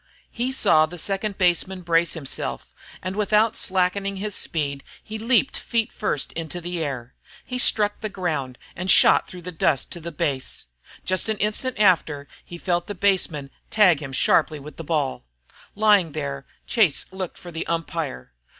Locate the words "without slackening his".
3.15-4.33